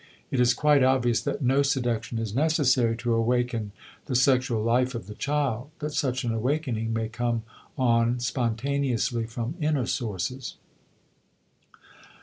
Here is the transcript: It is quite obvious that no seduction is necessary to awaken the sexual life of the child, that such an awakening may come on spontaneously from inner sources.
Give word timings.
It 0.31 0.39
is 0.39 0.55
quite 0.55 0.81
obvious 0.81 1.21
that 1.21 1.43
no 1.43 1.61
seduction 1.61 2.17
is 2.17 2.33
necessary 2.33 2.97
to 2.97 3.13
awaken 3.13 3.71
the 4.07 4.15
sexual 4.15 4.63
life 4.63 4.95
of 4.95 5.05
the 5.05 5.13
child, 5.13 5.69
that 5.77 5.93
such 5.93 6.23
an 6.23 6.33
awakening 6.33 6.91
may 6.91 7.07
come 7.07 7.43
on 7.77 8.19
spontaneously 8.19 9.27
from 9.27 9.53
inner 9.59 9.85
sources. 9.85 10.55